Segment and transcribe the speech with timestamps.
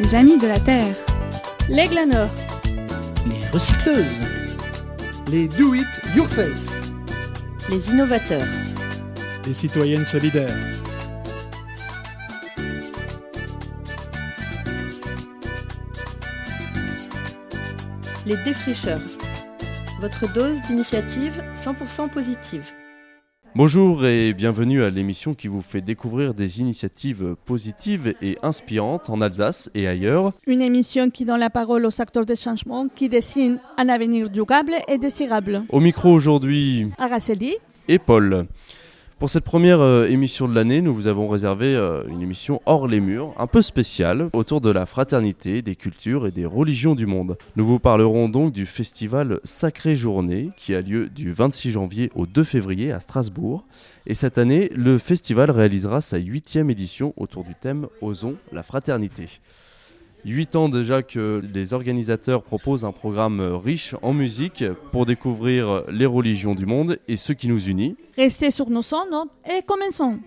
[0.00, 0.96] les amis de la Terre,
[1.68, 2.30] les glaneurs,
[3.26, 4.06] les recycleuses,
[5.30, 5.86] les do-it
[6.16, 6.64] yourself,
[7.68, 8.46] les innovateurs,
[9.46, 10.56] les citoyennes solidaires.
[18.24, 19.00] Les défricheurs.
[20.00, 22.70] Votre dose d'initiative 100% positive.
[23.56, 29.20] Bonjour et bienvenue à l'émission qui vous fait découvrir des initiatives positives et inspirantes en
[29.20, 30.32] Alsace et ailleurs.
[30.46, 34.74] Une émission qui donne la parole aux acteurs de changement qui dessinent un avenir durable
[34.86, 35.64] et désirable.
[35.68, 37.56] Au micro aujourd'hui, Araceli
[37.88, 38.46] et Paul.
[39.20, 42.88] Pour cette première euh, émission de l'année, nous vous avons réservé euh, une émission hors
[42.88, 47.04] les murs, un peu spéciale, autour de la fraternité, des cultures et des religions du
[47.04, 47.36] monde.
[47.54, 52.24] Nous vous parlerons donc du festival Sacrée Journée, qui a lieu du 26 janvier au
[52.24, 53.66] 2 février à Strasbourg.
[54.06, 59.26] Et cette année, le festival réalisera sa huitième édition autour du thème Osons la fraternité.
[60.24, 66.06] Huit ans déjà que les organisateurs proposent un programme riche en musique pour découvrir les
[66.06, 67.96] religions du monde et ce qui nous unit.
[68.16, 70.18] Restez sur nos sons et commençons.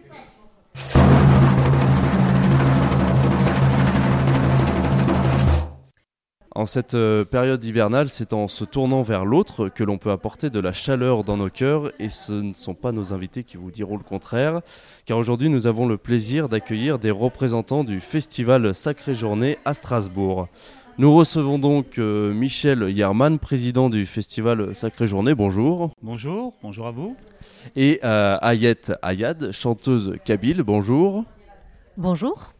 [6.56, 10.52] En cette euh, période hivernale, c'est en se tournant vers l'autre que l'on peut apporter
[10.52, 13.72] de la chaleur dans nos cœurs et ce ne sont pas nos invités qui vous
[13.72, 14.62] diront le contraire,
[15.08, 20.48] car aujourd'hui nous avons le plaisir d'accueillir des représentants du festival Sacrée Journée à Strasbourg.
[21.00, 25.34] Nous recevons donc euh, Michel Yerman, président du festival Sacrée Journée.
[25.34, 25.90] Bonjour.
[26.04, 27.16] Bonjour, bonjour à vous.
[27.76, 30.62] Et euh, Ayet Ayad, chanteuse kabyle.
[30.62, 31.26] Bonjour.
[31.98, 32.53] Bonjour.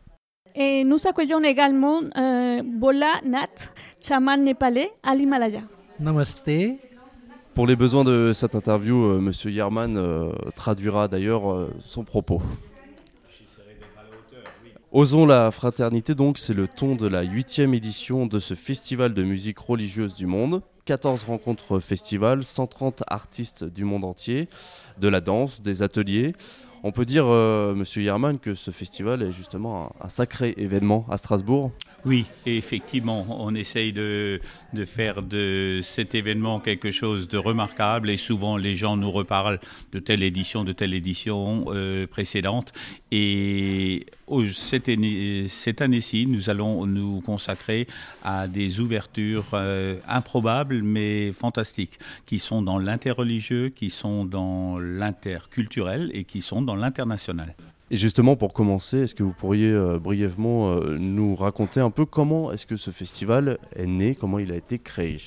[0.56, 3.48] Et nous accueillons également euh, Bola Nat,
[4.02, 5.62] chaman népalais à l'Himalaya.
[6.00, 6.50] Namaste.
[7.54, 12.42] Pour les besoins de cette interview, euh, Monsieur Yerman euh, traduira d'ailleurs euh, son propos.
[14.92, 19.24] Osons la fraternité, donc, c'est le ton de la huitième édition de ce festival de
[19.24, 20.62] musique religieuse du monde.
[20.86, 24.50] 14 rencontres festivals, 130 artistes du monde entier,
[25.00, 26.34] de la danse, des ateliers.
[26.86, 31.06] On peut dire, euh, Monsieur Yerman, que ce festival est justement un, un sacré événement
[31.10, 31.72] à Strasbourg.
[32.06, 34.42] Oui, effectivement, on essaye de,
[34.86, 39.60] faire de cet événement quelque chose de remarquable et souvent les gens nous reparlent
[39.94, 42.74] de telle édition, de telle édition euh, précédente.
[43.12, 44.06] Et
[44.52, 47.88] cette année-ci, nous allons nous consacrer
[48.22, 56.12] à des ouvertures euh, improbables mais fantastiques, qui sont dans l'interreligieux, qui sont dans l'interculturel
[56.14, 57.56] et qui sont dans l'international.
[57.94, 62.08] Et justement, pour commencer, est-ce que vous pourriez euh, brièvement euh, nous raconter un peu
[62.08, 65.22] comment est-ce que ce festival est né, comment il a été créé?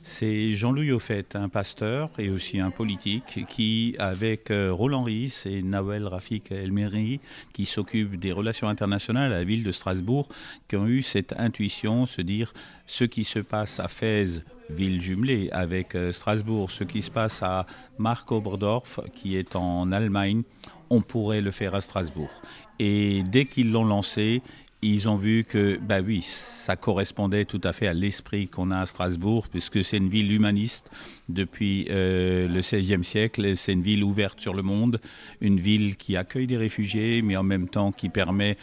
[0.00, 5.60] C'est Jean-Louis Offet, un pasteur et aussi un politique, qui, avec euh, Roland Ries et
[5.60, 7.20] Nawel Rafik Elmeri,
[7.52, 10.30] qui s'occupent des relations internationales à la ville de Strasbourg,
[10.66, 12.54] qui ont eu cette intuition, se dire
[12.86, 14.42] ce qui se passe à Fès,
[14.74, 17.66] ville jumelée avec euh, Strasbourg, ce qui se passe à
[17.98, 20.42] Mark-Oberdorf, qui est en Allemagne,
[20.90, 22.30] on pourrait le faire à Strasbourg.
[22.78, 24.42] Et dès qu'ils l'ont lancé,
[24.82, 28.80] ils ont vu que, bah oui, ça correspondait tout à fait à l'esprit qu'on a
[28.80, 30.90] à Strasbourg, puisque c'est une ville humaniste
[31.28, 33.56] depuis euh, le XVIe siècle.
[33.56, 35.00] C'est une ville ouverte sur le monde,
[35.42, 38.56] une ville qui accueille des réfugiés, mais en même temps qui permet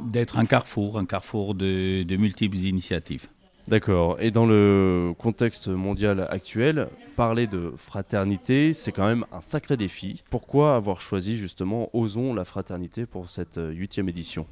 [0.00, 3.28] d'être un carrefour, un carrefour de, de multiples initiatives.
[3.68, 4.16] D'accord.
[4.20, 10.22] Et dans le contexte mondial actuel, parler de fraternité, c'est quand même un sacré défi.
[10.30, 14.46] Pourquoi avoir choisi justement Osons la fraternité pour cette huitième édition?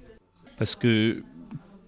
[0.59, 1.23] Parce que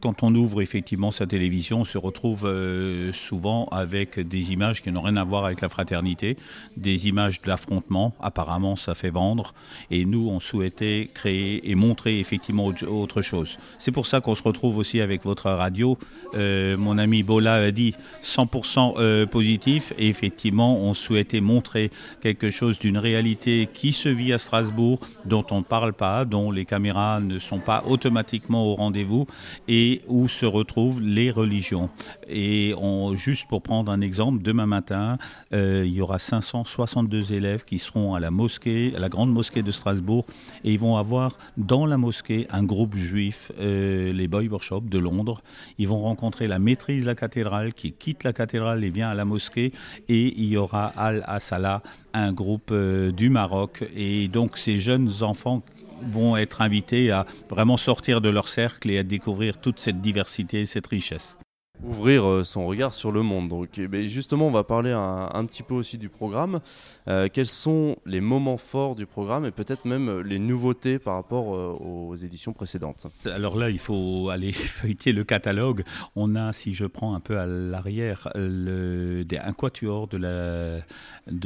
[0.07, 4.93] quand on ouvre effectivement sa télévision, on se retrouve euh, souvent avec des images qui
[4.93, 6.37] n'ont rien à voir avec la fraternité,
[6.77, 8.15] des images de l'affrontement.
[8.21, 9.53] Apparemment, ça fait vendre.
[9.91, 13.59] Et nous, on souhaitait créer et montrer effectivement autre chose.
[13.81, 15.99] C'est pour ça qu'on se retrouve aussi avec votre radio.
[16.37, 19.93] Euh, mon ami Bola a dit 100% euh, positif.
[19.99, 21.91] Et effectivement, on souhaitait montrer
[22.21, 26.53] quelque chose d'une réalité qui se vit à Strasbourg, dont on ne parle pas, dont
[26.53, 29.27] les caméras ne sont pas automatiquement au rendez-vous.
[29.67, 31.91] Et où se retrouvent les religions.
[32.29, 32.75] Et
[33.15, 35.19] juste pour prendre un exemple, demain matin,
[35.53, 39.63] euh, il y aura 562 élèves qui seront à la mosquée, à la grande mosquée
[39.63, 40.27] de Strasbourg,
[40.65, 44.99] et ils vont avoir dans la mosquée un groupe juif, euh, les Boy Workshop de
[44.99, 45.43] Londres.
[45.79, 49.15] Ils vont rencontrer la maîtrise de la cathédrale qui quitte la cathédrale et vient à
[49.15, 49.73] la mosquée,
[50.09, 51.83] et il y aura Al-Asala,
[52.13, 53.85] un groupe euh, du Maroc.
[53.95, 55.63] Et donc ces jeunes enfants
[56.03, 60.67] vont être invités à vraiment sortir de leur cercle et à découvrir toute cette diversité,
[60.67, 61.37] cette richesse.
[61.83, 63.69] ouvrir euh, son regard sur le monde.
[64.05, 66.61] Justement, on va parler un petit peu aussi du programme.
[67.09, 71.15] Euh, quels sont les moments forts du programme et peut-être même euh, les nouveautés par
[71.15, 73.07] rapport euh, aux éditions précédentes?
[73.27, 75.85] Alors là, il faut aller feuilleter le catalogue.
[76.17, 80.17] On a, si je prends un peu à l'arrière, un quatuor de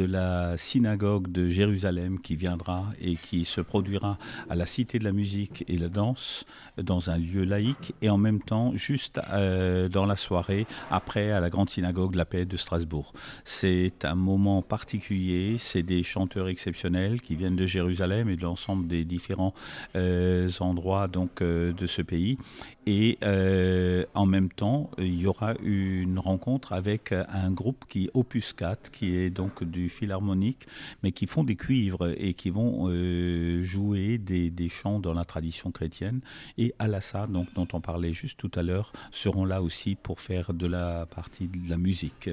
[0.07, 4.19] la, synagogue de Jérusalem qui viendra et qui se produira
[4.49, 6.45] à la Cité de la musique et la danse
[6.81, 11.51] dans un lieu laïque et en même temps juste dans la soirée après à la
[11.51, 13.13] grande synagogue de la paix de Strasbourg.
[13.45, 18.87] C'est un moment particulier, c'est des chanteurs exceptionnels qui viennent de Jérusalem et de l'ensemble
[18.87, 19.55] des différents
[19.97, 22.39] euh, endroits donc euh, de ce pays.
[22.87, 28.11] Et euh, en même temps il y aura une rencontre avec un groupe qui est
[28.15, 30.67] Opus 4 qui est donc du philharmonique
[31.03, 32.89] mais qui font des cuivres et qui vont
[33.63, 36.21] jouer des, des chants dans la tradition chrétienne.
[36.59, 40.53] Et Alassa donc dont on parlait juste tout à l'heure seront là aussi pour faire
[40.53, 42.29] de la partie de la musique.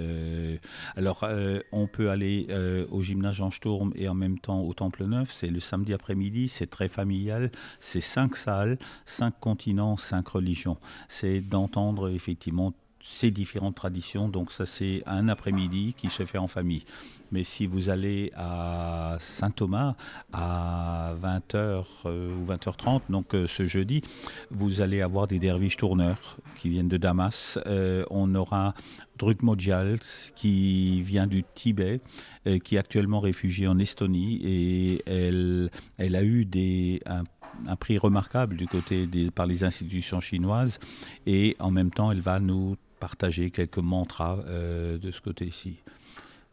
[0.96, 1.26] Alors
[1.72, 2.48] on peut aller
[2.90, 5.32] au gymnase Jean Sturm et en même temps au Temple Neuf.
[5.32, 10.78] C'est le samedi après-midi c'est très familial c'est cinq salles cinq continents cinq religions.
[11.08, 14.28] C'est d'entendre effectivement ces différentes traditions.
[14.28, 16.84] Donc ça, c'est un après-midi qui se fait en famille.
[17.32, 19.96] Mais si vous allez à Saint-Thomas
[20.32, 24.02] à 20h ou 20h30, donc euh, ce jeudi,
[24.50, 27.60] vous allez avoir des derviches tourneurs qui viennent de Damas.
[27.68, 28.74] Euh, on aura
[29.18, 30.00] Druk Modjal
[30.36, 32.00] qui vient du Tibet,
[32.46, 37.24] euh, qui est actuellement réfugiée en Estonie et elle, elle a eu des, un
[37.66, 40.80] un prix remarquable du côté des, par les institutions chinoises
[41.26, 45.78] et en même temps elle va nous partager quelques mantras euh, de ce côté-ci.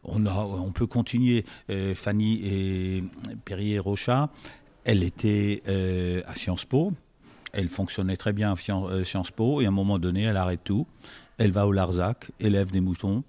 [0.03, 1.45] On, peut continuer.
[1.69, 3.03] Euh, Fanny et
[3.43, 4.29] Perrier-Rocha,
[4.83, 6.93] elle était euh, à Sciences Po.
[7.53, 10.85] Elle fonctionnait très bien à Sciences Po et à un moment donné, elle arrête tout.
[11.37, 13.23] Elle va au Larzac, élève des moutons,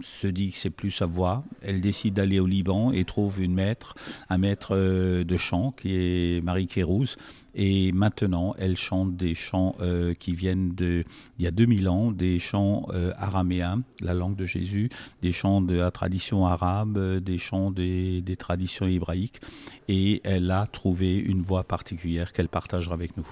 [0.00, 1.44] se dit que c'est plus sa voix.
[1.62, 3.94] Elle décide d'aller au Liban et trouve une maître,
[4.28, 7.16] un maître euh, de chant qui est Marie Kérouz.
[7.54, 11.04] Et maintenant, elle chante des chants euh, qui viennent de,
[11.38, 14.88] il y a 2000 ans, des chants euh, araméens, la langue de Jésus,
[15.20, 19.40] des chants de la tradition arabe, des chants des, des traditions hébraïques.
[19.88, 23.28] Et elle a trouvé une voix particulière qu'elle partagera avec nous.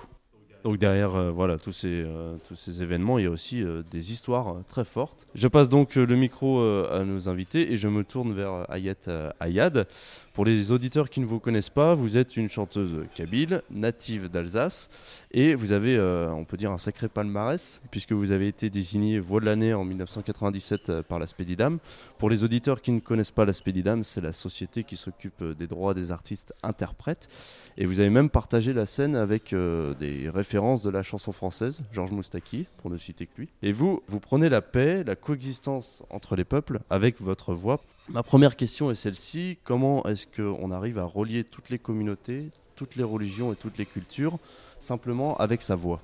[0.64, 3.82] Donc derrière euh, voilà, tous, ces, euh, tous ces événements, il y a aussi euh,
[3.90, 5.26] des histoires très fortes.
[5.34, 9.86] Je passe donc le micro à nos invités et je me tourne vers Ayat Ayad.
[10.32, 14.88] Pour les auditeurs qui ne vous connaissent pas, vous êtes une chanteuse kabyle, native d'Alsace,
[15.32, 19.18] et vous avez, euh, on peut dire, un sacré palmarès, puisque vous avez été désignée
[19.18, 21.78] voix de l'année en 1997 euh, par la Spédidam.
[22.18, 25.52] Pour les auditeurs qui ne connaissent pas la Spédidam, c'est la société qui s'occupe euh,
[25.52, 27.28] des droits des artistes interprètes.
[27.76, 32.12] Et vous avez même partagé la scène avec des références de la chanson française, Georges
[32.12, 33.48] Moustaki, pour ne citer que lui.
[33.62, 37.80] Et vous, vous prenez la paix, la coexistence entre les peuples avec votre voix.
[38.12, 39.58] Ma première question est celle-ci.
[39.62, 43.86] Comment est-ce qu'on arrive à relier toutes les communautés, toutes les religions et toutes les
[43.86, 44.36] cultures
[44.80, 46.00] simplement avec sa voix?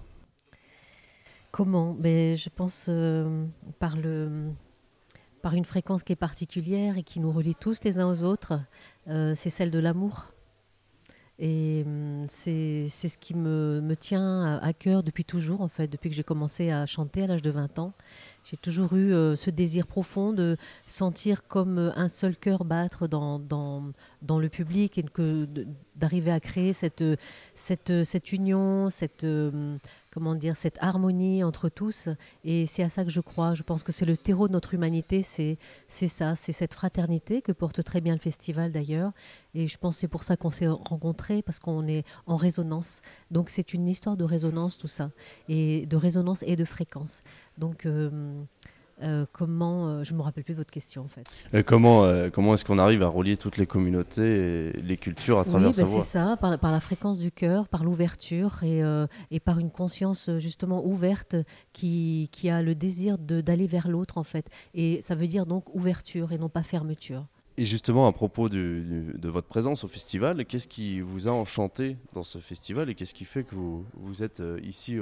[1.51, 1.97] Comment?
[1.99, 3.45] Mais Je pense euh,
[3.77, 8.61] par une fréquence qui est particulière et qui nous relie tous les uns aux autres.
[9.09, 10.31] Euh, c'est celle de l'amour.
[11.39, 16.09] Et hum, c'est ce qui me, me tient à, cœur depuis toujours, en fait, depuis
[16.09, 17.93] que j'ai commencé à chanter à l'âge de 20 ans.
[18.45, 20.57] J'ai toujours eu euh, ce désir profond de
[20.87, 23.93] sentir comme euh, un seul cœur battre dans, dans,
[24.23, 25.05] dans le public et
[25.97, 27.17] d'arriver à créer cette, euh,
[27.55, 29.27] cette, cette union, cette,
[30.17, 32.09] comment dire, cette harmonie entre tous.
[32.43, 33.55] Et c'est à ça que je crois.
[33.55, 35.59] Je pense que c'est le terreau de notre humanité, c'est
[35.89, 39.13] ça, c'est cette fraternité que porte très bien le festival d'ailleurs.
[39.55, 43.03] Et je pense que c'est pour ça qu'on s'est rencontrés, parce qu'on est en résonance.
[43.31, 45.11] Donc c'est une histoire de résonance tout ça,
[45.51, 47.23] et de résonance et de fréquence.
[47.59, 48.43] Donc euh,
[49.03, 51.25] euh, comment, euh, je me rappelle plus de votre question en fait.
[51.55, 55.45] Euh, Comment, comment est-ce qu'on arrive à relier toutes les communautés et les cultures à
[55.45, 58.63] travers oui, sa bah, voix c'est ça, par, par la fréquence du cœur, par l'ouverture
[58.63, 58.83] et,
[59.31, 61.37] et par une conscience justement ouverte
[61.73, 64.49] qui, qui a le désir d'aller vers l'autre en fait.
[64.75, 67.27] Et ça veut dire donc ouverture et non pas fermeture.
[67.59, 71.31] Et justement, à propos du- du- de votre présence au festival, qu'est-ce qui vous a
[71.31, 74.99] enchanté dans ce festival et qu'est-ce qui fait que vous, vous êtes ici,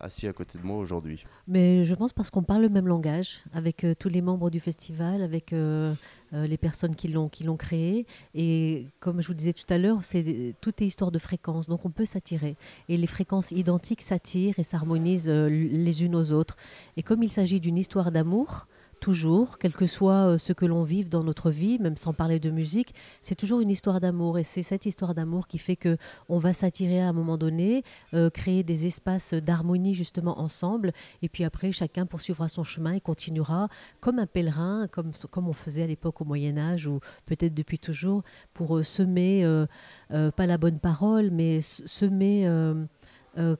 [0.00, 3.42] assis à côté de moi aujourd'hui Mais je pense parce qu'on parle le même langage
[3.52, 5.92] avec euh, tous les membres du festival, avec euh,
[6.32, 8.06] euh, les personnes qui l'ont qui l'ont créé.
[8.34, 11.84] Et comme je vous disais tout à l'heure, c'est tout est histoire de fréquences, donc
[11.84, 12.56] on peut s'attirer.
[12.88, 16.56] Et les fréquences identiques s'attirent et s'harmonisent les unes aux autres.
[16.96, 18.66] Et comme il s'agit d'une histoire d'amour,
[19.00, 22.40] toujours, quel que soit euh, ce que l'on vive dans notre vie, même sans parler
[22.40, 24.38] de musique, c'est toujours une histoire d'amour.
[24.38, 25.96] Et c'est cette histoire d'amour qui fait que
[26.28, 27.82] on va s'attirer à un moment donné,
[28.14, 30.92] euh, créer des espaces d'harmonie justement ensemble.
[31.22, 33.68] Et puis après, chacun poursuivra son chemin et continuera
[34.00, 37.78] comme un pèlerin, comme, comme on faisait à l'époque au Moyen Âge ou peut-être depuis
[37.78, 38.22] toujours,
[38.54, 39.46] pour euh, semer,
[40.08, 42.48] pas la bonne parole, mais semer,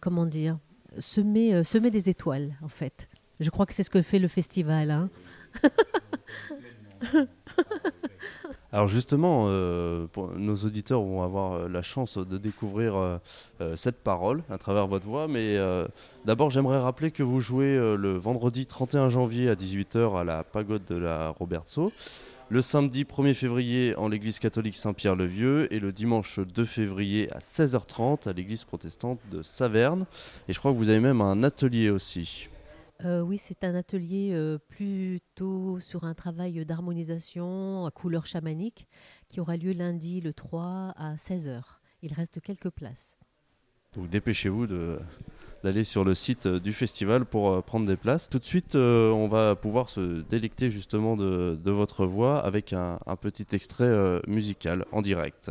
[0.01, 0.59] comment dire,
[0.99, 3.09] semer, semer des étoiles en fait.
[3.41, 4.91] Je crois que c'est ce que fait le festival.
[4.91, 5.11] Hein.
[8.73, 13.19] Alors justement, euh, nos auditeurs vont avoir euh, la chance de découvrir euh,
[13.77, 15.59] cette parole à travers votre voix, mais
[16.25, 20.85] d'abord j'aimerais rappeler que vous jouez le vendredi 31 janvier à 18h à la pagode
[20.85, 21.93] de la Robertso,
[22.49, 28.29] le samedi 1er février en l'église catholique Saint-Pierre-le-Vieux et le dimanche 2 février à 16h30
[28.29, 30.07] à l'église protestante de Saverne.
[30.49, 32.49] Et je crois que vous avez même un atelier aussi.
[33.05, 38.87] Euh, oui, c'est un atelier euh, plutôt sur un travail d'harmonisation à couleur chamanique
[39.29, 41.61] qui aura lieu lundi le 3 à 16h.
[42.03, 43.15] Il reste quelques places.
[43.95, 44.67] Donc dépêchez-vous
[45.63, 48.31] d'aller sur le site euh, du festival pour prendre des places.
[48.31, 53.17] Tout de suite, on va pouvoir se délecter justement de, votre voix avec un, un
[53.17, 55.51] petit extrait musical en direct.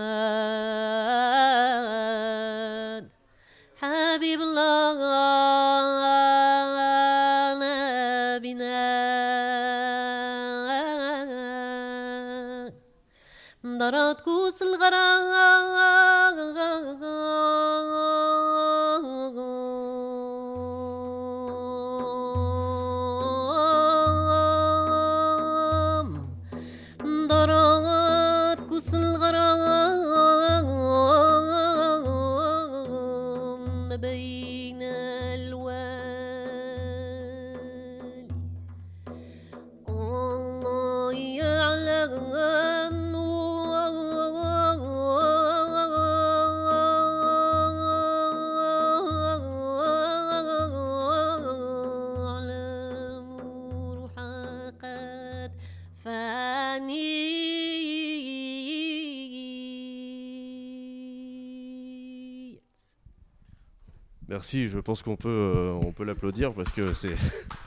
[64.31, 67.17] Merci, je pense qu'on peut, euh, peut l'applaudir parce que c'est.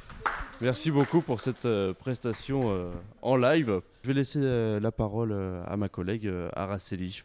[0.62, 2.90] Merci beaucoup pour cette euh, prestation euh,
[3.20, 3.82] en live.
[4.02, 4.40] Je vais laisser
[4.80, 5.34] la parole
[5.66, 7.22] à ma collègue Araceli.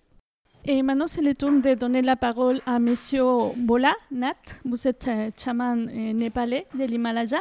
[0.65, 3.23] Et maintenant, c'est le tour de donner la parole à Monsieur
[3.55, 4.33] Bola Nat.
[4.65, 7.39] Vous êtes chaman népalais de l'Himalaya.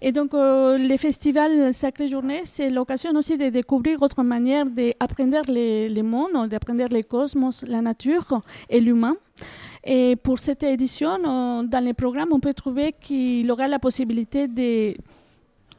[0.00, 5.92] Et donc, le festival Sacrée Journée, c'est l'occasion aussi de découvrir votre manière d'apprendre le,
[5.92, 9.16] le monde, d'apprendre le cosmos, la nature et l'humain.
[9.86, 14.96] Et pour cette édition, dans le programme, on peut trouver qu'il aura la possibilité de,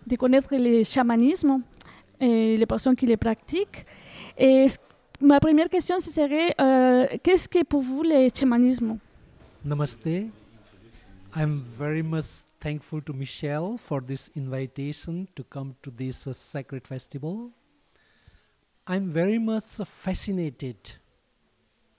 [0.05, 1.63] de connaître le chamanisme
[2.19, 3.83] et les personnes qui le pratiquent.
[4.38, 4.67] Et
[5.19, 9.00] ma première question serait euh, qu'est-ce que pour vous le chamanisme?
[9.63, 10.27] Namaste.
[11.35, 16.88] I'm very much thankful to Michelle for this invitation to come to this uh, sacred
[16.88, 17.50] festival.
[18.88, 20.77] I'm very much fascinated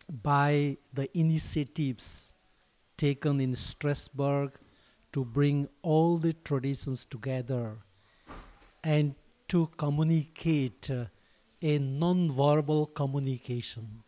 [0.08, 2.32] by the initiatives
[2.96, 4.52] taken in Strasbourg
[5.12, 7.76] to bring all the traditions together
[8.84, 9.14] and
[9.48, 11.04] to communicate uh,
[11.62, 14.02] a non-verbal communication.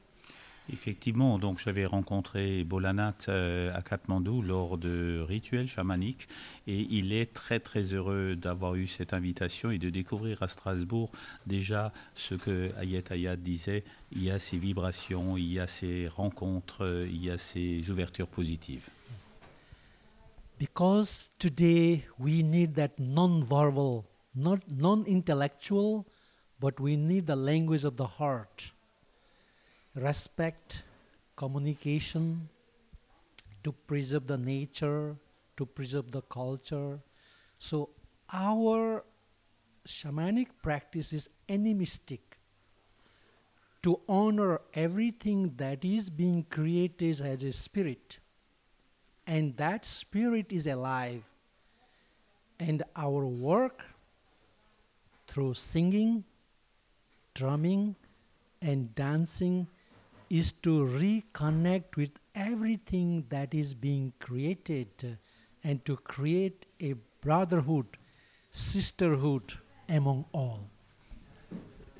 [0.71, 6.29] Effectivement, donc j'avais rencontré Bolanat euh, à Katmandou lors de rituels chamaniques
[6.67, 11.11] et il est très très heureux d'avoir eu cette invitation et de découvrir à Strasbourg
[11.47, 13.83] déjà ce que Ayet Ayat disait,
[14.13, 18.29] il y a ces vibrations, il y a ces rencontres, il y a ces ouvertures
[18.29, 18.89] positives.
[20.59, 26.05] Because today we need that non-verbal, not non-intellectual,
[26.61, 28.75] but we need the language of the heart.
[30.01, 30.83] Respect,
[31.37, 32.49] communication,
[33.65, 35.17] to preserve the nature,
[35.57, 36.99] to preserve the culture.
[37.59, 37.91] So
[38.33, 39.05] our
[39.87, 42.39] shamanic practice is animistic
[43.83, 48.19] to honor everything that is being created as a spirit.
[49.27, 51.23] And that spirit is alive.
[52.59, 53.85] And our work
[55.29, 56.25] through singing,
[57.35, 57.95] drumming,
[58.61, 59.69] and dancing
[60.31, 65.19] is to reconnect with everything that is being created
[65.65, 67.87] and to create a brotherhood,
[68.51, 69.55] sisterhood
[69.89, 70.61] among all.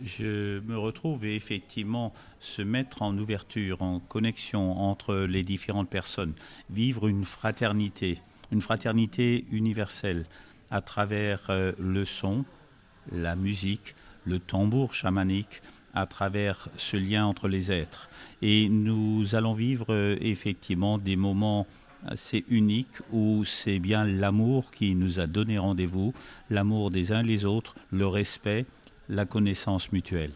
[0.01, 6.35] je me retrouve et effectivement se mettre en ouverture, en connexion entre les différentes personnes,
[6.71, 8.19] vivre une fraternité,
[8.53, 10.27] une fraternité universelle
[10.71, 12.45] à travers euh, le son,
[13.11, 13.95] la musique,
[14.25, 15.63] le tambour chamanique,
[15.95, 18.09] à travers ce lien entre les êtres.
[18.43, 21.67] Et nous allons vivre euh, effectivement des moments
[22.07, 26.15] assez uniques où c'est bien l'amour qui nous a donné rendez-vous,
[26.51, 28.67] l'amour des uns les autres, le respect,
[29.09, 30.33] la connaissance mutuelle.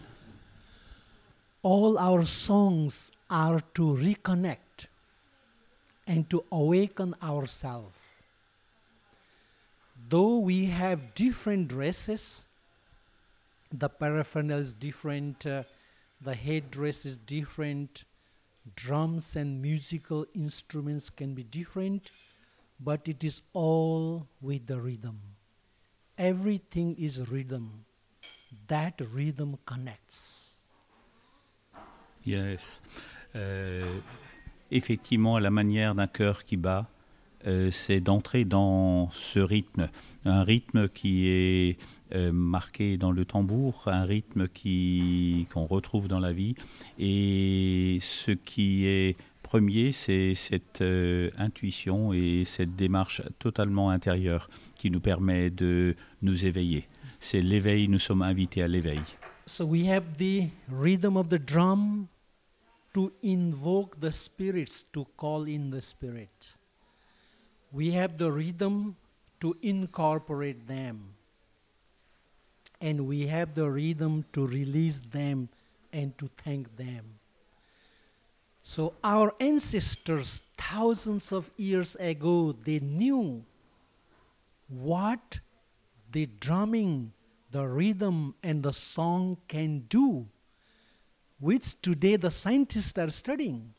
[1.65, 4.89] All our songs are to reconnect
[6.09, 7.97] and to awaken ourselves.
[10.09, 12.49] Though we have different dresses,
[13.73, 15.63] the paraphernalia is different, uh,
[16.21, 18.05] the headdress is different,
[18.77, 22.11] drums and musical instruments can be different,
[22.81, 25.19] but it is all with the rhythm.
[26.19, 27.85] Everything is rhythm.
[28.69, 30.67] That rhythm connects.
[32.25, 32.81] Yes.
[33.35, 34.01] Euh,
[34.71, 36.87] effectivement, la manière d'un cœur qui bat,
[37.71, 39.89] c'est d'entrer dans ce rythme,
[40.25, 41.79] un rythme qui est
[42.15, 46.55] euh, marqué dans le tambour, un rythme qu'on retrouve dans la vie.
[46.99, 54.91] Et ce qui est premier, c'est cette euh, intuition et cette démarche totalement intérieure qui
[54.91, 56.87] nous permet de nous éveiller.
[57.19, 59.01] C'est l'éveil, nous sommes invités à l'éveil.
[59.47, 62.09] So we have the rhythm of the drum
[62.93, 66.57] to invoke the spirits, to call in the spirit.
[67.73, 68.97] We have the rhythm
[69.41, 71.15] to incorporate them.
[72.81, 75.49] And we have the rhythm to release them
[75.93, 77.05] and to thank them.
[78.63, 83.43] So our ancestors, thousands of years ago, they knew
[84.69, 85.41] what
[86.13, 87.13] the drumming,
[87.51, 90.27] the rhythm, and the song can do,
[91.41, 93.75] which today the scientists are studying.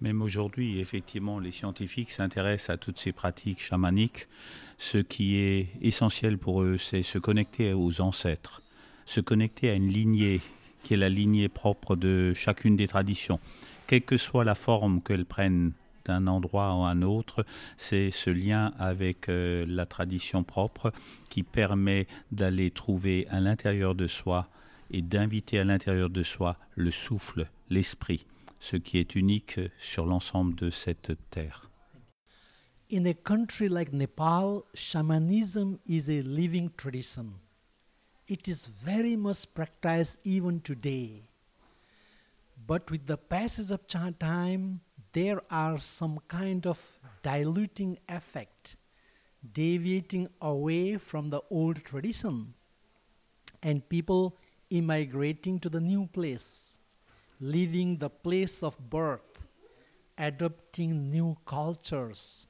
[0.00, 4.28] Même aujourd'hui, effectivement, les scientifiques s'intéressent à toutes ces pratiques chamaniques.
[4.76, 8.62] Ce qui est essentiel pour eux, c'est se connecter aux ancêtres,
[9.06, 10.40] se connecter à une lignée
[10.84, 13.40] qui est la lignée propre de chacune des traditions.
[13.88, 15.72] Quelle que soit la forme qu'elles prennent
[16.04, 17.44] d'un endroit à un autre,
[17.76, 20.92] c'est ce lien avec euh, la tradition propre
[21.28, 24.48] qui permet d'aller trouver à l'intérieur de soi
[24.90, 28.24] et d'inviter à l'intérieur de soi le souffle, l'esprit,
[28.60, 31.68] ce qui est unique sur l'ensemble de cette terre.
[32.90, 37.34] In a country like Nepal, shamanism is a living tradition.
[38.26, 41.22] It is very much practiced even today.
[42.66, 44.80] But with the passage of time,
[45.12, 48.76] there are some kind of diluting effect,
[49.52, 52.54] deviating away from the old tradition,
[53.62, 54.36] and people
[54.70, 56.77] immigrating to the new place,
[57.40, 59.38] leaving the place of birth,
[60.16, 62.46] adopting new cultures.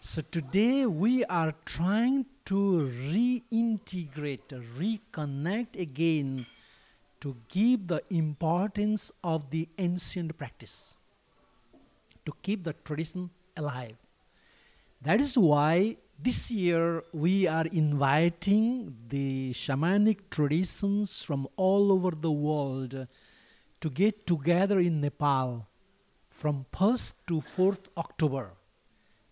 [0.00, 6.46] So today we are trying to reintegrate, reconnect again
[7.20, 10.96] to give the importance of the ancient practice,
[12.24, 13.96] to keep the tradition alive.
[15.02, 22.30] That is why this year we are inviting the shamanic traditions from all over the
[22.30, 23.06] world
[23.80, 25.66] to get together in Nepal
[26.30, 28.52] from 1st to 4th October.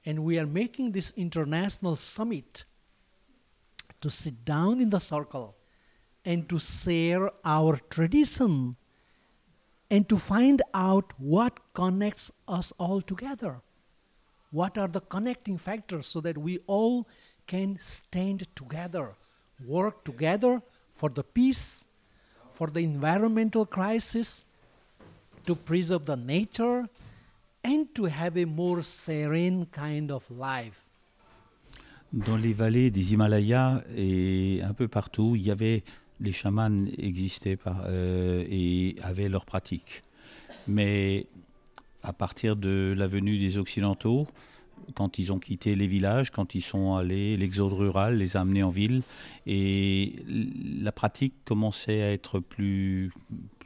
[0.05, 2.65] And we are making this international summit
[4.01, 5.57] to sit down in the circle
[6.25, 8.77] and to share our tradition
[9.91, 13.61] and to find out what connects us all together.
[14.51, 17.09] What are the connecting factors so that we all
[17.47, 19.15] can stand together,
[19.65, 21.86] work together for the peace,
[22.57, 24.43] for the environmental crisis,
[25.45, 26.89] to preserve the nature,
[27.63, 30.85] and to have a more serene kind of life.
[32.13, 35.83] Dans les vallées des Himalayas et un peu partout, il y avait
[36.21, 40.03] les chamans existaient par, euh, et avaient leurs pratiques.
[40.67, 41.27] Mais
[42.03, 44.27] à partir de la venue des Occidentaux,
[44.95, 48.63] quand ils ont quitté les villages, quand ils sont allés, l'exode rural les a amenés
[48.63, 49.03] en ville,
[49.47, 50.15] et
[50.81, 53.13] la pratique commençait à être plus,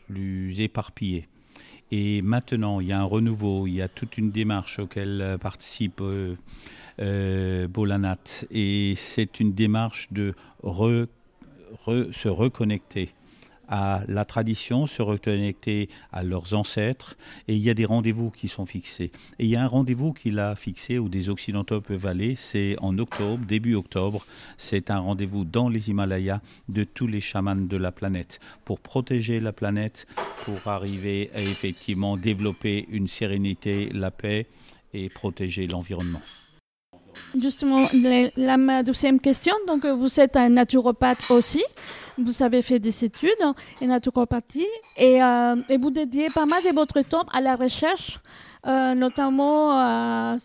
[0.09, 1.27] plus éparpillée.
[1.93, 6.01] Et maintenant, il y a un renouveau, il y a toute une démarche auquel participe
[6.01, 6.37] euh,
[7.01, 8.45] euh, Bolanat.
[8.53, 10.35] Et c'est une démarche de
[11.85, 13.11] se reconnecter
[13.71, 17.17] à la tradition, se reconnecter à leurs ancêtres.
[17.49, 19.13] Et il y a des rendez-vous qui sont fixés.
[19.39, 22.77] Et il y a un rendez-vous qu'il a fixé où des Occidentaux peuvent aller, c'est
[22.81, 24.27] en octobre, début octobre.
[24.59, 29.39] C'est un rendez-vous dans les Himalayas de tous les chamans de la planète pour protéger
[29.41, 30.07] la planète,
[30.45, 34.47] pour arriver à effectivement développer une sérénité, la paix
[34.93, 36.21] et protéger l'environnement.
[37.39, 37.89] Justement,
[38.37, 41.63] la, ma deuxième question, donc vous êtes un naturopathe aussi,
[42.19, 47.01] vous avez fait des études en naturopathie et, euh, vous dédiez pas mal de votre
[47.03, 48.19] temps à la recherche,
[48.67, 50.37] euh, notamment à,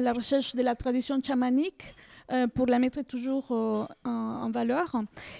[0.00, 1.82] la recherche de la tradition chamanique
[2.32, 4.96] euh, pour la mettre toujours en, en, valeur.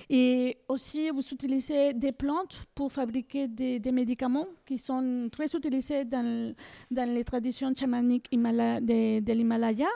[0.09, 6.55] Et aussi, vous utilisez des plantes pour fabriquer des, médicaments qui sont très utilisés dans,
[6.91, 9.89] les traditions chamaniques de, l'Himalaya.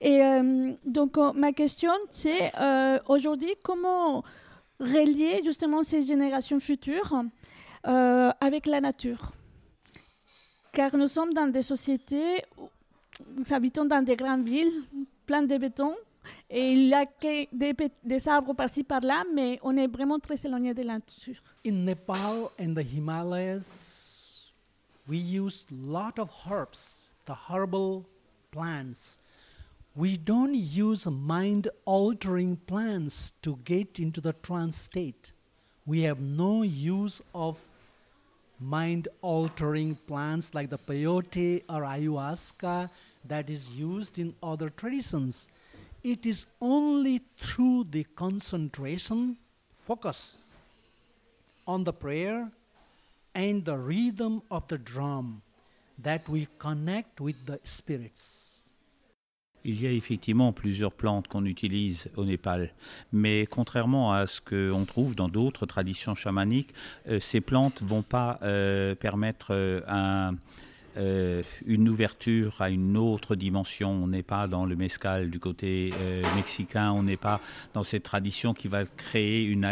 [0.00, 0.20] Et
[0.84, 2.52] donc, ma question, c'est
[3.08, 4.22] aujourd'hui, comment
[4.80, 7.22] relier justement ces générations futures
[7.86, 9.32] euh, avec la nature?
[10.72, 12.42] Car nous sommes dans des sociétés,
[13.36, 14.82] nous habitons dans des grandes villes,
[15.26, 15.94] pleines de béton,
[16.50, 20.82] et il que des, des arbres par-ci par-là, mais on est vraiment très éloigné de
[20.82, 21.42] la nature.
[21.64, 24.50] In Nepal and the Himalayas,
[25.08, 28.04] we use lot of herbs, the herbal
[28.50, 29.18] plants
[29.98, 35.32] we don't use mind altering plants to get into the trance state.
[35.86, 37.60] We have no use of
[38.60, 42.90] mind altering plants like the peyote or ayahuasca
[43.24, 45.48] that is used in other traditions.
[46.08, 49.36] It is only through the concentration,
[49.74, 50.38] focus
[51.66, 52.50] on the prayer
[53.34, 55.42] and the rhythm of the drum
[56.02, 58.70] that we connect with the spirits.
[59.64, 62.72] Il y a effectivement plusieurs plantes qu'on utilise au Népal,
[63.12, 66.72] mais contrairement à ce qu'on trouve dans d'autres traditions chamaniques,
[67.08, 70.36] euh, ces plantes vont pas euh, permettre euh, un,
[71.66, 73.90] une ouverture à une autre dimension.
[73.90, 75.92] On n'est pas dans le mescal du côté
[76.34, 77.40] mexicain, on n'est pas
[77.74, 79.64] dans cette tradition qui va créer une,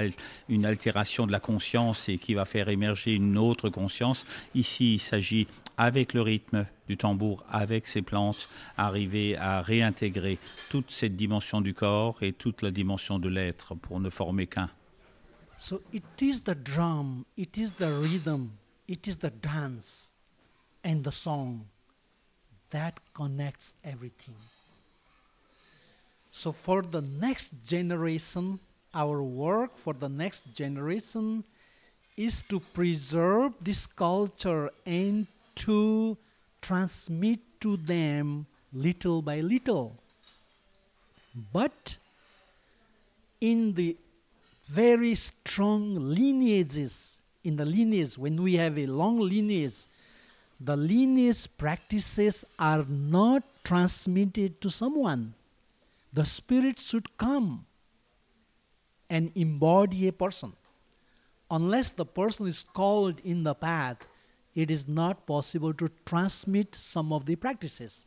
[0.65, 4.25] altération de la conscience et qui va faire émerger une autre conscience.
[4.55, 10.39] Ici, il s'agit avec le rythme du tambour, avec ces plantes, arriver à réintégrer
[10.71, 14.71] toute cette dimension du corps et toute la dimension de l'être pour ne former qu'un.
[15.59, 18.51] So it is the drum, it is the rhythm,
[18.89, 20.16] it is the dance
[20.87, 21.67] and the song
[22.71, 24.37] that connects everything.
[26.31, 28.61] So for the next generation,
[28.95, 31.43] our work for the next generation
[32.17, 35.27] is to preserve this culture and
[35.67, 36.17] to
[36.63, 39.93] transmit to them little by little.
[41.53, 41.97] But
[43.41, 43.97] in the
[44.69, 49.87] very strong lineages, in the lineage, when we have a long lineage,
[50.61, 55.35] the lineage practices are not transmitted to someone.
[56.13, 57.67] The spirit should come
[59.11, 60.53] and embody a person.
[61.51, 63.99] Unless the person is called in the path,
[64.55, 68.07] it is not possible to transmit some of the practices.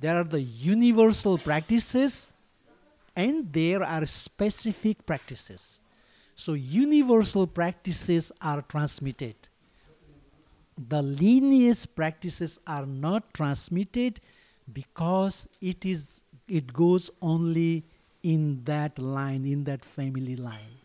[0.00, 2.32] There are the universal practices
[3.14, 5.80] and there are specific practices.
[6.34, 9.36] So, universal practices are transmitted.
[10.76, 14.20] The lineage practices are not transmitted
[14.72, 17.84] because it is it goes only
[18.22, 20.76] in that line, in that family line.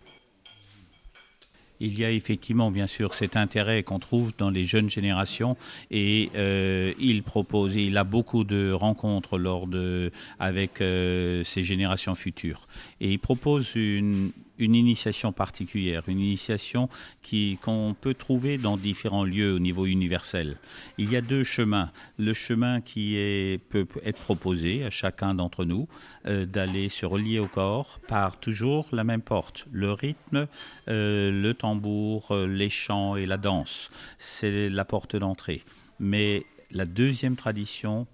[1.82, 5.58] il y a effectivement, bien sûr, cet intérêt qu'on trouve dans les jeunes générations
[5.90, 12.14] et euh, il propose, il a beaucoup de rencontres lors de, avec euh, ces générations
[12.14, 12.68] futures.
[13.02, 16.90] Et il propose une, une initiation particulière, une initiation
[17.22, 20.58] qui, qu'on peut trouver dans différents lieux au niveau universel.
[20.98, 21.92] Il y a deux chemins.
[22.18, 23.18] Le chemin qui
[23.70, 25.88] peut être proposé à chacun d'entre nous
[26.28, 29.66] euh, d'aller se relier au corps par toujours la même porte.
[29.72, 30.48] Le rythme,
[30.88, 33.90] euh, le tambour, euh, les chants et la danse.
[34.18, 35.64] C'est la porte d'entrée.
[36.00, 38.08] Mais la deuxième tradition,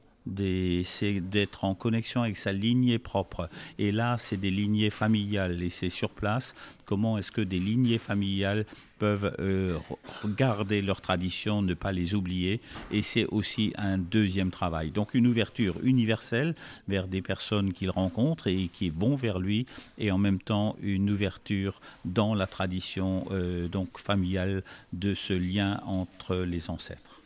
[0.84, 3.50] c'est d'être en connexion avec sa lignée propre.
[3.78, 6.56] Et là, c'est des lignées familiales et c'est sur place.
[6.86, 8.66] Comment est-ce que des lignées familiales
[8.98, 9.78] peuvent euh,
[10.26, 12.62] garder leurs traditions, ne pas les oublier
[12.92, 14.92] Et c'est aussi un deuxième travail.
[14.92, 16.56] Donc une ouverture universelle
[16.88, 19.66] vers des personnes qu'il rencontre et qui vont vers lui,
[19.98, 24.64] et en même temps une ouverture dans la tradition euh, donc familiale
[24.94, 27.17] de ce lien entre les ancêtres.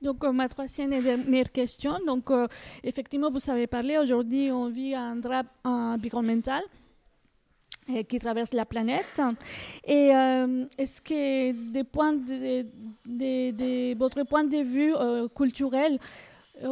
[0.00, 1.98] Donc, euh, ma troisième et dernière question.
[2.06, 2.46] Donc, euh,
[2.84, 6.62] effectivement, vous avez parlé, aujourd'hui, on vit un drap environnemental.
[7.90, 9.18] et qui traversent la planète.
[9.82, 12.62] Et euh, est-ce que, des points de,
[13.06, 15.98] de- de votre point de vue euh, culturel,
[16.62, 16.66] euh,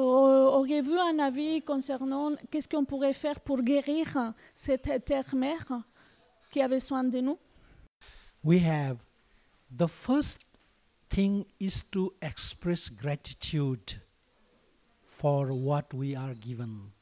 [0.58, 5.64] auriez-vous un avis concernant qu'est-ce qu'on pourrait faire pour guérir cette terre-mère
[6.52, 7.38] qui a besoin de nous?
[8.44, 8.98] We have
[9.74, 10.40] the first
[11.10, 13.94] thing is to express gratitude
[15.02, 16.92] for what we are given.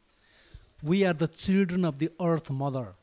[0.83, 2.95] We are the children of the earth mother.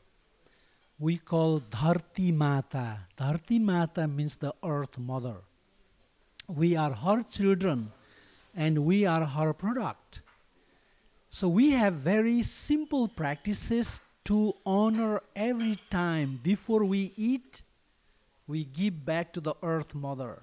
[0.98, 3.00] We call Dharti Mata.
[3.18, 5.36] Dharti Mata means the earth mother.
[6.48, 7.92] We are her children
[8.54, 10.20] and we are her product.
[11.30, 17.62] So we have very simple practices to honor every time before we eat
[18.46, 20.42] we give back to the earth mother.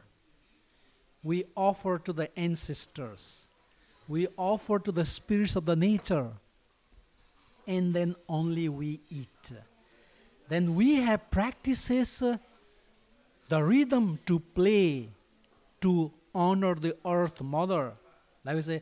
[1.24, 3.46] We offer to the ancestors.
[4.08, 6.32] We offer to the spirits of the nature.
[7.68, 9.52] And then only we eat.
[10.48, 12.38] Then we have practices, uh,
[13.50, 15.10] the rhythm to play,
[15.82, 17.94] to honor the earth mother.
[18.44, 18.82] Like we say,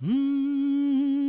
[0.00, 1.21] "Hmm."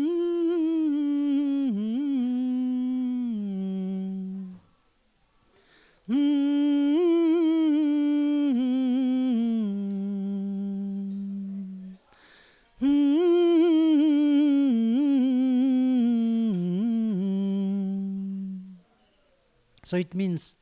[19.93, 20.55] So it means,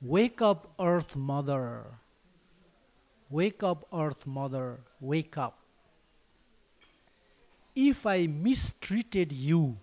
[0.00, 1.84] wake up, Earth Mother.
[3.28, 4.78] Wake up, Earth Mother.
[5.02, 5.58] Wake up.
[7.76, 9.76] If I mistreated you,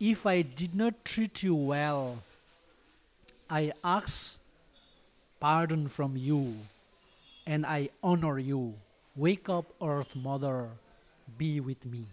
[0.00, 2.22] if I did not treat you well,
[3.50, 4.38] I ask
[5.38, 6.54] pardon from you
[7.46, 8.72] and I honor you.
[9.14, 10.70] Wake up, Earth Mother,
[11.36, 12.06] be with me.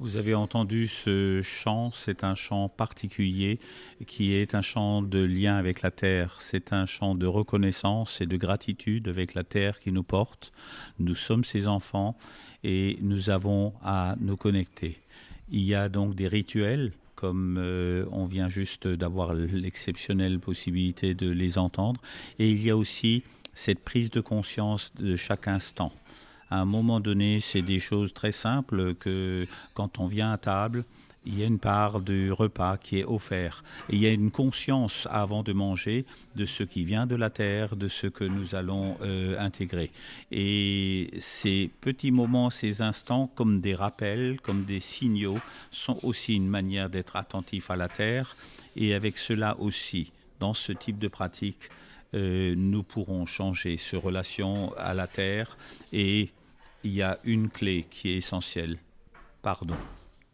[0.00, 3.60] Vous avez entendu ce chant, c'est un chant particulier
[4.08, 8.26] qui est un chant de lien avec la terre, c'est un chant de reconnaissance et
[8.26, 10.52] de gratitude avec la terre qui nous porte.
[10.98, 12.16] Nous sommes ses enfants
[12.64, 14.98] et nous avons à nous connecter.
[15.48, 21.30] Il y a donc des rituels comme euh, on vient juste d'avoir l'exceptionnelle possibilité de
[21.30, 22.00] les entendre
[22.40, 23.22] et il y a aussi
[23.54, 25.92] cette prise de conscience de chaque instant
[26.54, 30.84] à un moment donné, c'est des choses très simples que quand on vient à table,
[31.26, 33.64] il y a une part du repas qui est offert.
[33.88, 36.04] Il y a une conscience avant de manger
[36.36, 39.90] de ce qui vient de la terre, de ce que nous allons euh, intégrer.
[40.30, 45.40] Et ces petits moments, ces instants, comme des rappels, comme des signaux,
[45.72, 48.36] sont aussi une manière d'être attentif à la terre.
[48.76, 51.68] Et avec cela aussi, dans ce type de pratique,
[52.14, 55.56] euh, nous pourrons changer ce relation à la terre
[55.92, 56.30] et
[56.84, 58.78] il y a une clé qui est essentielle,
[59.42, 59.76] pardon.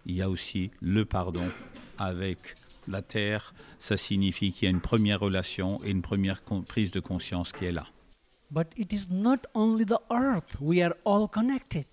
[0.05, 1.49] Il y a aussi le pardon
[1.97, 2.39] avec
[2.89, 7.01] la terre, ça signifie qu'il y a une première relation et une première prise de
[7.01, 7.87] conscience qui est là.
[8.51, 11.87] But it is not only the earth, we are all connected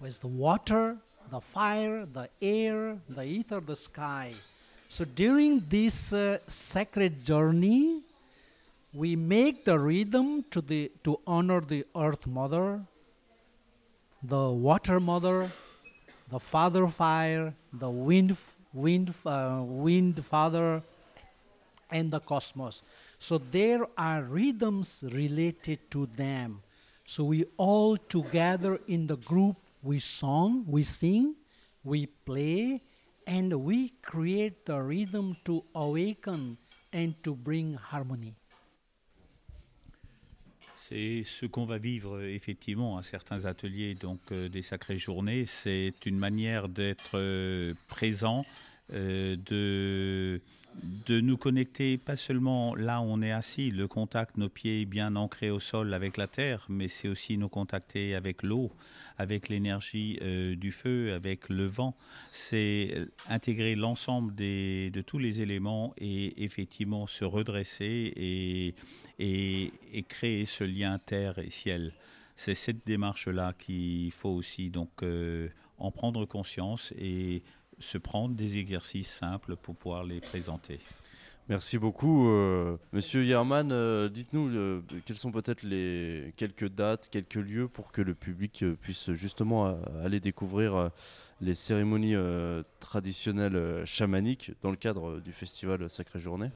[0.00, 0.96] with the water,
[1.30, 4.32] the fire, the air, the ether, the sky.
[4.88, 8.02] So during this uh, sacred journey,
[8.92, 12.80] we make the rhythm to the to honor the earth mother
[14.28, 15.50] the water mother
[16.30, 18.36] the father fire the wind
[18.72, 20.82] wind uh, wind father
[21.90, 22.82] and the cosmos.
[23.18, 26.62] So there are rhythms related to them.
[27.04, 31.36] So we all together in the group we song we sing
[31.84, 32.80] we play
[33.26, 36.58] and we create the rhythm to awaken
[36.92, 38.34] and to bring harmony
[40.88, 45.44] C'est ce qu'on va vivre effectivement à certains ateliers, donc euh, des sacrées journées.
[45.44, 48.46] C'est une manière d'être euh, présent,
[48.92, 50.40] euh, de,
[51.06, 55.16] de nous connecter pas seulement là où on est assis, le contact, nos pieds bien
[55.16, 58.70] ancrés au sol avec la terre, mais c'est aussi nous contacter avec l'eau,
[59.18, 60.18] avec l'énergie
[60.56, 61.96] du feu, avec le vent.
[62.30, 68.74] C'est intégrer l'ensemble de tous les éléments et effectivement se redresser et,
[69.18, 71.92] et, et créer ce lien terre et ciel.
[72.36, 77.42] C'est cette démarche-là qu'il faut aussi donc euh, en prendre conscience et
[77.78, 80.78] se prendre des exercices simples pour pouvoir les présenter.
[81.48, 83.70] Merci beaucoup, euh, Monsieur Yerman.
[83.70, 88.64] Euh, Dites-nous euh, quelles sont peut-être les quelques dates, quelques lieux pour que le public
[88.80, 90.90] puisse justement aller découvrir
[91.40, 92.16] les cérémonies
[92.80, 96.50] traditionnelles chamaniques dans le cadre du festival Sacrée Journée?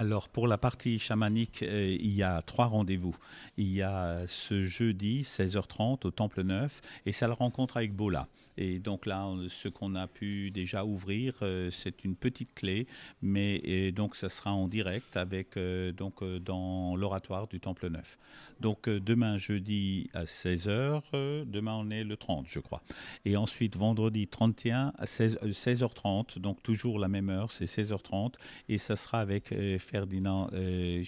[0.00, 3.14] Alors pour la partie chamanique, euh, il y a trois rendez-vous.
[3.58, 8.26] Il y a ce jeudi 16h30 au Temple Neuf et ça le rencontre avec Bola.
[8.56, 12.86] Et donc là, ce qu'on a pu déjà ouvrir, euh, c'est une petite clé,
[13.20, 18.16] mais donc ça sera en direct avec euh, donc dans l'oratoire du Temple Neuf.
[18.60, 21.02] Donc demain jeudi à 16h,
[21.44, 22.82] demain on est le 30 je crois.
[23.26, 28.34] Et ensuite vendredi 31 à 16, h 30 donc toujours la même heure, c'est 16h30
[28.70, 29.52] et ça sera avec
[29.90, 31.02] Ferdinand euh,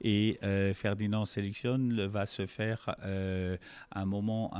[0.00, 3.56] Et euh, Ferdinand Sélection va se faire euh,
[3.92, 4.50] un moment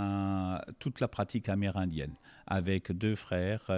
[0.78, 2.14] toute la pratique amérindienne
[2.46, 3.70] avec deux frères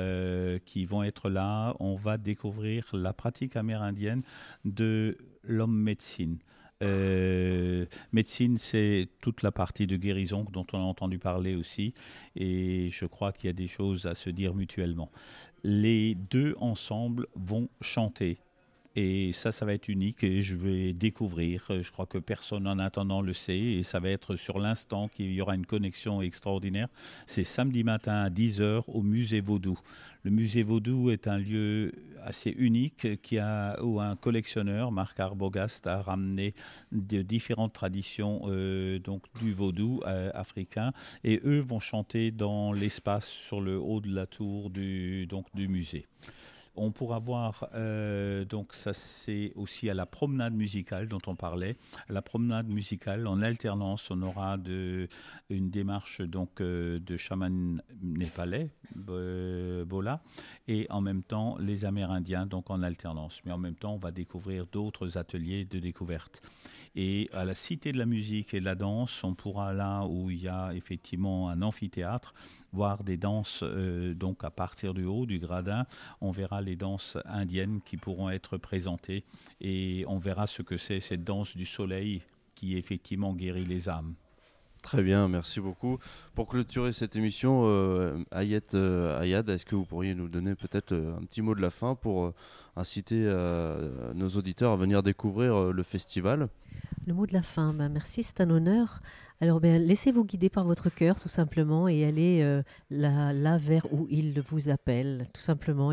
[0.65, 1.75] qui vont être là.
[1.81, 4.21] On va découvrir la pratique amérindienne
[4.65, 6.39] de l'homme médecine.
[8.13, 11.95] médecine, c'est toute la partie de guérison dont on a entendu parler aussi,
[12.37, 15.11] et je crois qu'il y a des choses à se dire mutuellement.
[15.65, 18.39] Les deux ensemble vont chanter
[18.99, 21.65] et ça, ça va être unique et je vais découvrir.
[21.69, 25.33] Je crois que personne en attendant le sait et ça va être sur l'instant qu'il
[25.33, 26.89] y aura une connexion extraordinaire.
[27.27, 29.79] C'est samedi matin à 10h au musée Vaudou.
[30.25, 31.93] Le musée Vaudou est un lieu
[32.25, 36.55] assez unique qui a, où un collectionneur, Marc Arbogast, a ramené
[36.91, 43.29] de différentes traditions euh, donc du Vaudou euh, africain et eux vont chanter dans l'espace
[43.29, 46.07] sur le haut de la tour du, donc, du musée.
[46.81, 51.77] On pourra voir, euh, donc ça c'est aussi à la promenade musicale dont on parlait.
[52.09, 54.57] la promenade musicale, en alternance, on aura
[55.51, 60.23] une démarche donc euh, de chaman népalais, Bola,
[60.69, 63.41] et en même temps les Amérindiens, donc en alternance.
[63.45, 66.43] Mais en même temps, on va découvrir d'autres ateliers de découverte.
[67.01, 70.33] Et à la Cité de la musique et de la danse, on pourra là où
[70.33, 72.35] il y a effectivement un amphithéâtre,
[72.73, 75.87] voir des danses euh, donc à partir du haut du gradin.
[76.21, 79.23] On verra les danses indiennes qui pourront être présentées
[79.61, 82.21] et on verra ce que c'est cette danse du soleil
[82.57, 84.17] qui effectivement guérit les âmes.
[84.83, 85.99] Très bien, merci beaucoup.
[86.35, 91.17] Pour clôturer cette émission, euh, euh, Ayad, est-ce que vous pourriez nous donner peut-être euh,
[91.17, 92.33] un petit mot de la fin pour
[92.79, 93.25] inciter
[94.15, 96.49] nos auditeurs à venir découvrir le festival
[97.07, 99.01] Le mot de la fin, bah, merci, c'est un honneur.
[99.41, 104.41] Alors ben, laissez-vous guider par votre cœur tout simplement et allez là, vers où il
[104.41, 105.27] vous appelle.
[105.33, 105.93] Tout simplement,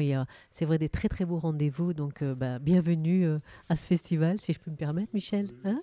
[0.52, 1.94] c'est vrai, des très très beaux rendez-vous.
[1.94, 3.28] Donc bah, bienvenue
[3.70, 5.50] à ce festival, si je peux me permettre, Michel.
[5.64, 5.82] Hein?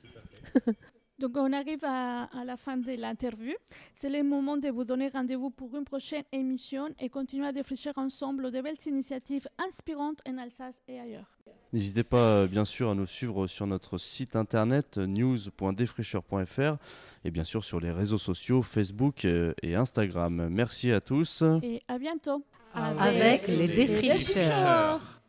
[1.19, 3.55] Donc on arrive à, la fin de l'interview.
[3.95, 7.93] C'est le moment de vous donner rendez-vous pour une prochaine émission et continuer à réfléchir
[7.97, 11.39] ensemble de belles initiatives inspirantes en Alsace et ailleurs.
[11.73, 16.77] N'hésitez pas bien sûr à nous suivre sur notre site internet news.défricheur.fr
[17.25, 20.49] et bien sûr sur les réseaux sociaux Facebook et Instagram.
[20.51, 21.43] Merci à tous.
[21.63, 22.45] Et à bientôt.
[22.75, 25.21] Avec, les défricheurs.